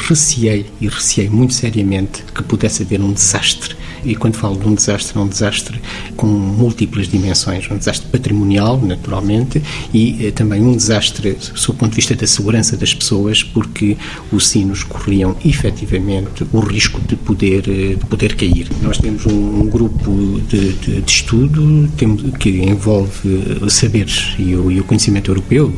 [0.07, 3.75] receei e receei muito seriamente que pudesse haver um desastre.
[4.05, 5.81] E quando falo de um desastre, um desastre
[6.17, 7.71] com múltiplas dimensões.
[7.71, 9.63] Um desastre patrimonial, naturalmente,
[9.95, 13.97] e também um desastre sob o ponto de vista da segurança das pessoas, porque
[14.31, 18.69] os sinos corriam efetivamente o risco de poder, de poder cair.
[18.83, 24.71] Nós temos um, um grupo de, de, de estudo temos, que envolve saberes e o,
[24.71, 25.73] e o conhecimento europeu.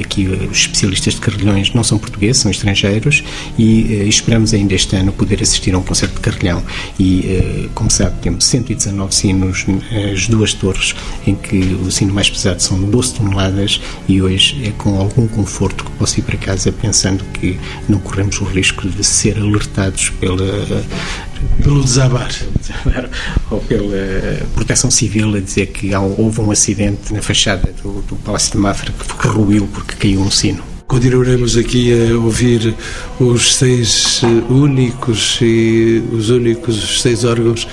[0.00, 3.22] Aqui os especialistas de carrilhões não são portugueses, são estrangeiros
[3.58, 6.62] e esperamos ainda este ano poder assistir a um concerto de carrilhão.
[6.98, 8.44] E, como sabe, temos
[8.76, 9.66] 119 sinos,
[10.12, 10.94] as duas torres,
[11.26, 15.84] em que o sino mais pesado são 12 toneladas e hoje é com algum conforto
[15.84, 17.58] que posso ir para casa pensando que
[17.88, 20.84] não corremos o risco de ser alertados pela
[21.62, 22.30] pelo desabar.
[23.50, 28.52] ou pela proteção civil a dizer que houve um acidente na fachada do, do Palácio
[28.52, 30.75] de Mafra que ruiu porque caiu um sino.
[30.88, 32.72] Continuaremos aqui a ouvir
[33.18, 37.66] os seis únicos e os únicos seis órgãos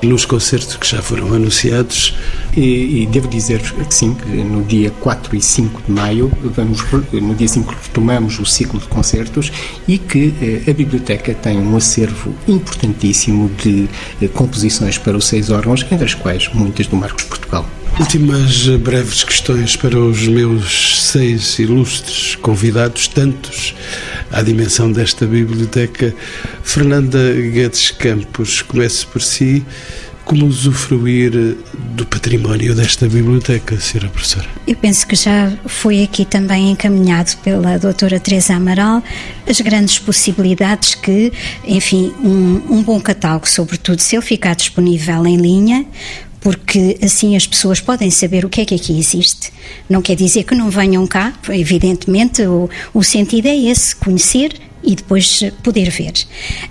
[0.00, 2.16] nos concertos que já foram anunciados.
[2.56, 6.80] E, e, devo dizer que sim, que no dia 4 e 5 de maio, vamos,
[7.12, 9.50] no dia 5 retomamos o ciclo de concertos
[9.88, 13.88] e que eh, a biblioteca tem um acervo importantíssimo de
[14.22, 17.66] eh, composições para os seis órgãos, entre as quais muitas do Marcos Portugal.
[17.98, 23.74] Últimas breves questões para os meus seis ilustres convidados, tantos
[24.30, 26.14] à dimensão desta biblioteca.
[26.62, 29.64] Fernanda Guedes Campos, comece por si.
[30.24, 31.56] Como usufruir
[31.96, 34.08] do património desta biblioteca, Sra.
[34.08, 34.46] Professora?
[34.64, 39.02] Eu penso que já foi aqui também encaminhado pela doutora Teresa Amaral
[39.48, 41.32] as grandes possibilidades que,
[41.66, 45.84] enfim, um, um bom catálogo, sobretudo se ele ficar disponível em linha,
[46.40, 49.52] porque assim as pessoas podem saber o que é que aqui existe.
[49.88, 54.94] Não quer dizer que não venham cá, evidentemente o, o sentido é esse, conhecer e
[54.94, 56.12] depois poder ver.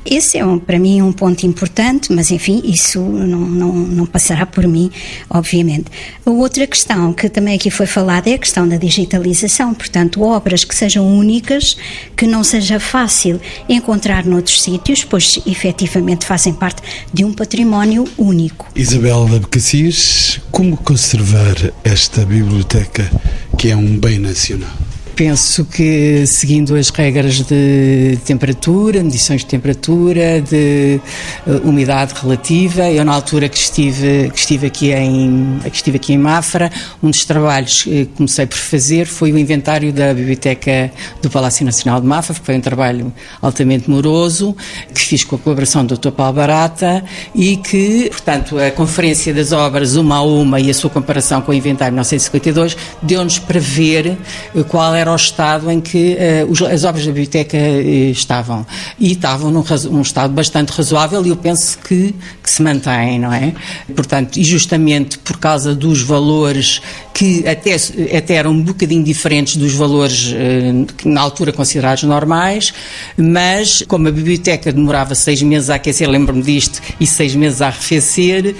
[0.06, 4.46] Esse é, um, para mim, um ponto importante, mas enfim, isso não, não, não passará
[4.46, 4.92] por mim,
[5.30, 5.86] obviamente.
[6.26, 10.64] A outra questão que também aqui foi falada é a questão da digitalização, portanto, obras
[10.64, 11.78] que sejam únicas,
[12.16, 16.82] que não seja fácil encontrar noutros sítios, pois efetivamente fazem parte
[17.14, 18.68] de um património único.
[18.76, 23.10] Isabel Abcacis, como conservar esta biblioteca
[23.58, 24.89] que é um bem nacional?
[25.20, 31.02] Penso que seguindo as regras de temperatura, medições de temperatura, de
[31.46, 36.14] uh, umidade relativa, eu na altura que estive, que estive, aqui em, que estive aqui
[36.14, 36.72] em Mafra,
[37.04, 40.90] um dos trabalhos que comecei por fazer foi o inventário da Biblioteca
[41.22, 43.12] do Palácio Nacional de Mafra, que foi um trabalho
[43.42, 44.56] altamente moroso,
[44.96, 46.12] que fiz com a colaboração do Dr.
[46.12, 47.04] Paulo Barata
[47.36, 51.52] e que, portanto, a conferência das obras uma a uma e a sua comparação com
[51.52, 54.18] o inventário de 1952 deu-nos para ver
[54.56, 58.66] uh, qual era era o estado em que uh, as obras da biblioteca uh, estavam.
[59.00, 63.34] E estavam num, num, estado bastante razoável e eu penso que, que se mantém, não
[63.34, 63.54] é?
[63.96, 66.82] Portanto, e justamente por causa dos valores
[67.20, 67.76] que até,
[68.18, 72.74] até eram um bocadinho diferentes dos valores uh, na altura considerados normais,
[73.18, 77.68] mas como a biblioteca demorava seis meses a aquecer, lembro-me disto, e seis meses a
[77.68, 78.56] arrefecer,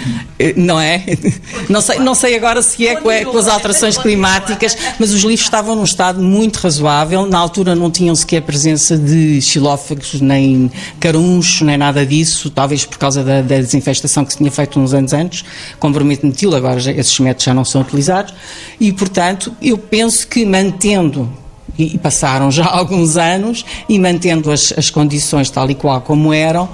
[0.56, 1.02] não é?
[1.70, 3.08] Não sei, não sei agora se é com,
[3.38, 7.26] as alterações climáticas, mas os livros estavam num estado muito razoável.
[7.26, 12.98] Na altura não tinham sequer presença de xilófagos, nem carunchos, nem nada disso, talvez por
[12.98, 15.44] causa da, da desinfestação que se tinha feito uns anos antes,
[15.78, 18.34] com bromito metil, agora esses métodos já não são utilizados.
[18.80, 21.30] E, portanto, eu penso que mantendo
[21.78, 26.68] e passaram já alguns anos e mantendo as, as condições tal e qual como eram,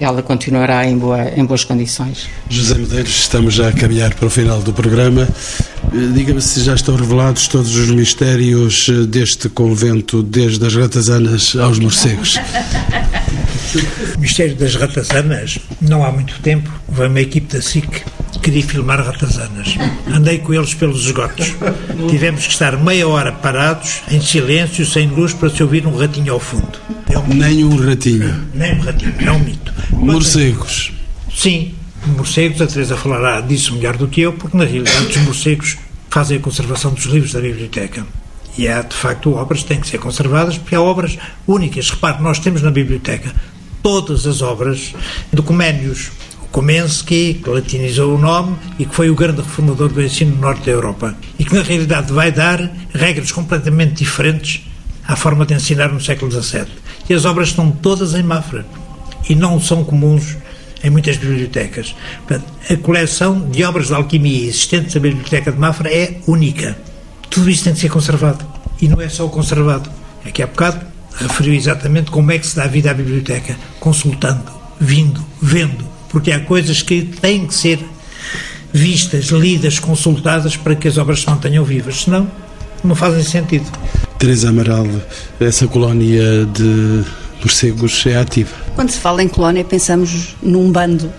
[0.00, 2.28] ela continuará em, boa, em boas condições.
[2.48, 5.28] José Medeiros, estamos já a caminhar para o final do programa.
[5.92, 11.56] Eh, diga-me se já estão revelados todos os mistérios eh, deste convento, desde as ratazanas
[11.56, 12.38] aos morcegos.
[14.16, 18.02] O mistério das ratazanas, não há muito tempo, veio uma equipe da SIC
[18.42, 19.76] queria filmar ratazanas.
[20.06, 21.54] Andei com eles pelos esgotos.
[22.08, 26.32] Tivemos que estar meia hora parados, em silêncio, sem luz, para se ouvir um ratinho
[26.32, 26.78] ao fundo.
[27.10, 28.48] É um Nem um ratinho.
[28.54, 29.72] Nem um ratinho, é um mito.
[29.92, 30.92] Morcegos.
[31.34, 31.74] Sim,
[32.06, 35.76] morcegos, a Teresa falará disso melhor do que eu, porque na realidade os morcegos
[36.10, 38.06] fazem a conservação dos livros da biblioteca.
[38.56, 41.16] E há, de facto, obras que têm que ser conservadas, porque há obras
[41.46, 41.90] únicas.
[41.90, 43.32] Repare, nós temos na biblioteca
[43.82, 44.94] todas as obras
[45.32, 46.10] de Coménios,
[46.50, 50.66] Komensky, que latinizou o nome e que foi o grande reformador do ensino no norte
[50.66, 51.14] da Europa.
[51.38, 54.62] E que, na realidade, vai dar regras completamente diferentes
[55.06, 56.66] à forma de ensinar no século XVII.
[57.08, 58.66] E as obras estão todas em Mafra
[59.28, 60.36] e não são comuns
[60.82, 61.94] em muitas bibliotecas.
[62.70, 66.76] A coleção de obras de alquimia existentes na Biblioteca de Mafra é única.
[67.28, 68.44] Tudo isto tem de ser conservado.
[68.80, 69.90] E não é só conservado.
[70.24, 73.56] É que há bocado referiu exatamente como é que se dá vida à biblioteca.
[73.80, 77.78] Consultando, vindo, vendo, porque há coisas que têm que ser
[78.72, 82.30] vistas, lidas, consultadas para que as obras se mantenham vivas, senão
[82.84, 83.66] não fazem sentido.
[84.18, 84.86] Teresa Amaral,
[85.40, 87.04] essa colónia de
[87.40, 88.54] morcegos é ativa.
[88.74, 91.10] Quando se fala em colónia, pensamos num bando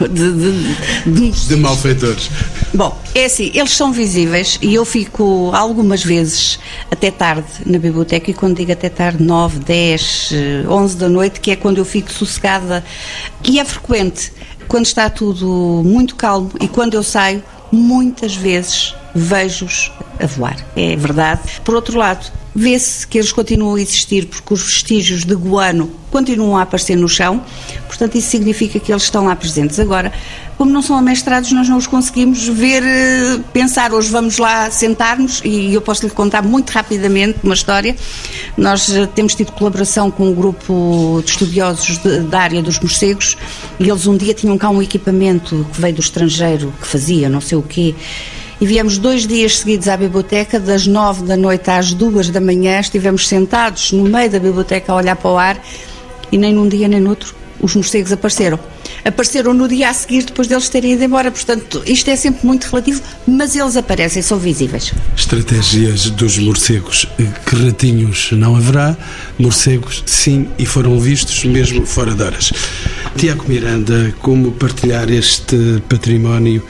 [0.00, 2.30] de, de, de, de malfeitores.
[2.74, 6.58] Bom, é assim, eles são visíveis e eu fico algumas vezes
[6.90, 10.30] até tarde na biblioteca e quando digo até tarde, 9, 10,
[10.68, 12.84] 11 da noite, que é quando eu fico sossegada
[13.44, 14.32] e é frequente,
[14.68, 17.42] quando está tudo muito calmo e quando eu saio,
[17.72, 19.90] muitas vezes vejo-os
[20.20, 20.56] a voar.
[20.76, 21.60] É verdade.
[21.64, 26.56] Por outro lado, vê-se que eles continuam a existir porque os vestígios de guano continuam
[26.56, 27.44] a aparecer no chão,
[27.86, 29.78] portanto, isso significa que eles estão lá presentes.
[29.78, 30.10] Agora,
[30.56, 33.92] como não são amestrados, nós não os conseguimos ver, eh, pensar.
[33.92, 37.94] Hoje vamos lá sentar-nos e eu posso lhe contar muito rapidamente uma história.
[38.56, 43.36] Nós eh, temos tido colaboração com um grupo de estudiosos de, da área dos morcegos
[43.78, 47.42] e eles um dia tinham cá um equipamento que veio do estrangeiro, que fazia não
[47.42, 47.94] sei o quê.
[48.60, 52.80] E viemos dois dias seguidos à biblioteca, das nove da noite às duas da manhã,
[52.80, 55.62] estivemos sentados no meio da biblioteca a olhar para o ar
[56.32, 58.58] e nem num dia nem no outro os morcegos apareceram.
[59.04, 61.30] apareceram no dia a seguir depois deles terem ido embora.
[61.30, 64.92] Portanto, isto é sempre muito relativo, mas eles aparecem, são visíveis.
[65.16, 67.06] Estratégias dos morcegos.
[67.46, 68.96] Que ratinhos não haverá,
[69.38, 72.52] morcegos sim, e foram vistos mesmo fora de horas.
[73.16, 76.62] Tiago Miranda, como partilhar este património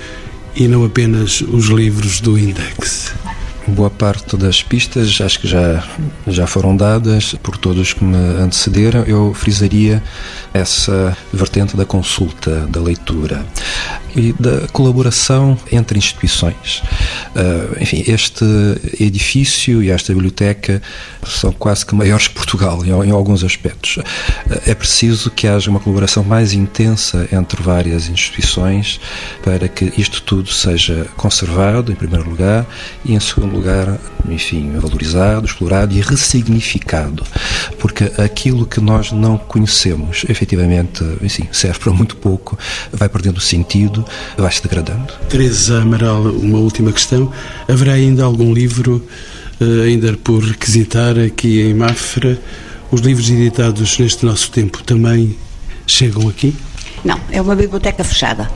[0.57, 3.13] e não apenas os livros do Index?
[3.69, 5.83] Boa parte das pistas acho que já,
[6.29, 9.03] já foram dadas por todos que me antecederam.
[9.03, 10.01] Eu frisaria
[10.55, 13.45] essa vertente da consulta, da leitura
[14.15, 16.83] e da colaboração entre instituições.
[17.35, 18.45] Uh, enfim, este
[18.99, 20.81] edifício e esta biblioteca
[21.27, 23.99] são quase que maiores que Portugal em, em alguns aspectos.
[23.99, 24.03] Uh,
[24.65, 29.01] é preciso que haja uma colaboração mais intensa entre várias instituições
[29.43, 32.65] para que isto tudo seja conservado, em primeiro lugar,
[33.05, 33.99] e em segundo lugar,
[34.29, 37.25] enfim, valorizado, explorado e ressignificado.
[37.79, 42.59] Porque aquilo que nós não conhecemos, efetivamente, enfim, serve para muito pouco,
[42.93, 44.05] vai perdendo sentido
[44.37, 45.13] vai-se degradando.
[45.29, 47.33] Teresa Amaral, uma última questão.
[47.69, 49.05] Haverá ainda algum livro
[49.61, 52.39] uh, ainda por requisitar aqui em Mafra?
[52.91, 55.37] Os livros editados neste nosso tempo também
[55.87, 56.55] chegam aqui?
[57.05, 58.49] Não, é uma biblioteca fechada.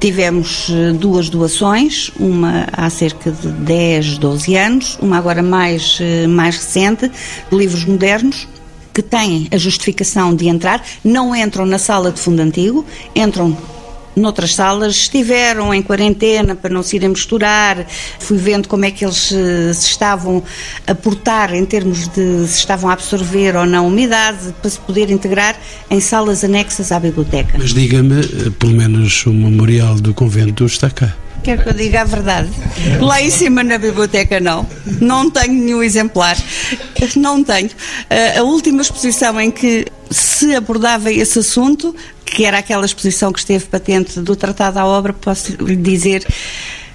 [0.00, 6.26] Tivemos eh, duas doações, uma há cerca de 10, 12 anos, uma agora mais, eh,
[6.26, 8.46] mais recente, de livros modernos,
[8.94, 12.84] que têm a justificação de entrar, não entram na sala de fundo antigo,
[13.14, 13.56] entram
[14.16, 17.86] noutras salas estiveram em quarentena para não se irem misturar.
[18.18, 20.42] Fui vendo como é que eles eh, se estavam
[20.86, 25.10] a portar em termos de se estavam a absorver ou não umidade para se poder
[25.10, 25.58] integrar
[25.90, 27.56] em salas anexas à biblioteca.
[27.58, 31.14] Mas diga-me, eh, pelo menos o memorial do convento está cá.
[31.48, 32.50] Quer que eu diga a verdade?
[33.00, 34.66] Lá em cima na biblioteca não.
[35.00, 36.36] Não tenho nenhum exemplar.
[37.16, 37.70] Não tenho.
[38.10, 43.38] Eh, a última exposição em que se abordava esse assunto que era aquela exposição que
[43.38, 46.22] esteve patente do Tratado à Obra, posso lhe dizer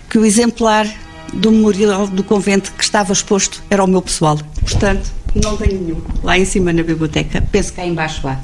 [0.08, 0.88] que o exemplar
[1.34, 4.38] do memorial do convento que estava exposto era o meu pessoal.
[4.62, 6.02] Portanto, não tenho nenhum.
[6.24, 7.42] Lá em cima na biblioteca.
[7.52, 8.40] Penso que cá embaixo há.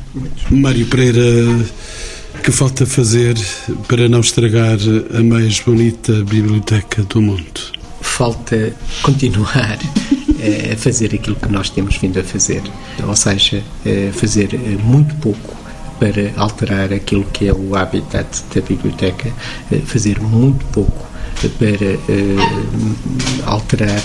[0.49, 1.63] Mário Pereira,
[2.39, 3.37] que falta fazer
[3.87, 4.77] para não estragar
[5.13, 7.59] a mais bonita biblioteca do mundo?
[8.01, 9.77] Falta continuar
[10.39, 12.63] eh, a fazer aquilo que nós temos vindo a fazer.
[13.05, 15.55] Ou seja, eh, fazer eh, muito pouco
[15.99, 19.29] para alterar aquilo que é o habitat da biblioteca,
[19.85, 21.05] fazer muito pouco
[21.57, 24.01] para alterar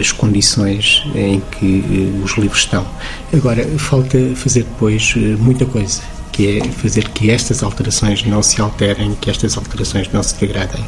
[0.00, 1.84] as condições em que
[2.24, 2.86] os livros estão.
[3.30, 6.00] Agora, falta fazer depois muita coisa
[6.34, 10.84] que é fazer que estas alterações não se alterem, que estas alterações não se degradem.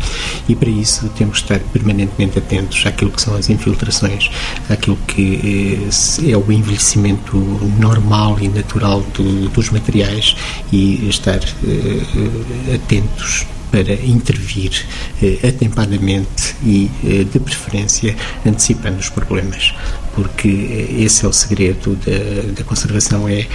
[0.49, 4.29] E para isso temos que estar permanentemente atentos àquilo que são as infiltrações,
[4.69, 5.79] àquilo que
[6.27, 7.37] eh, é o envelhecimento
[7.79, 10.35] normal e natural do, dos materiais
[10.73, 14.85] e estar uh, atentos para intervir
[15.23, 16.91] uh, atempadamente e,
[17.33, 19.73] de preferência, antecipando os problemas
[20.17, 20.49] porque
[20.99, 21.95] esse é o segredo
[22.57, 23.47] da, conservação, é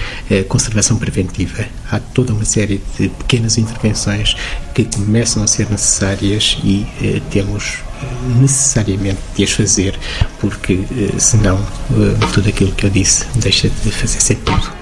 [0.44, 1.64] conservação preventiva.
[1.90, 4.36] Há toda uma série de pequenas intervenções
[4.72, 9.98] que começam a ser necessárias e eh, temos eh, necessariamente de as fazer,
[10.40, 14.81] porque eh, senão eh, tudo aquilo que eu disse deixa de fazer sentido.